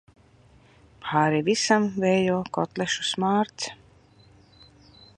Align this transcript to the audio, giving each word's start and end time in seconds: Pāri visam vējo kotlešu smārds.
Pāri 1.07 1.41
visam 1.51 1.87
vējo 2.05 2.39
kotlešu 2.59 3.09
smārds. 3.13 3.71